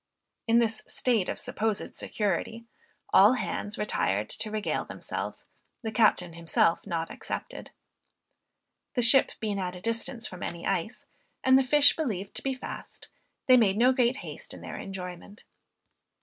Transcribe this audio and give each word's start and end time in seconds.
In 0.47 0.57
this 0.57 0.81
state 0.87 1.29
of 1.29 1.37
supposed 1.37 1.95
security, 1.95 2.65
all 3.13 3.33
hands 3.33 3.77
retired 3.77 4.29
to 4.29 4.49
regale 4.49 4.83
themselves, 4.83 5.45
the 5.83 5.91
captain 5.91 6.33
himself 6.33 6.79
not 6.87 7.11
excepted. 7.11 7.69
The 8.95 9.03
ship 9.03 9.33
being 9.39 9.59
at 9.59 9.75
a 9.75 9.79
distance 9.79 10.25
from 10.25 10.41
any 10.41 10.65
ice, 10.65 11.05
and 11.43 11.55
the 11.55 11.63
fish 11.63 11.95
believed 11.95 12.33
to 12.37 12.41
be 12.41 12.55
fast, 12.55 13.09
they 13.45 13.57
made 13.57 13.77
no 13.77 13.91
great 13.93 14.15
haste 14.25 14.55
in 14.55 14.61
their 14.61 14.77
enjoyment. 14.79 15.43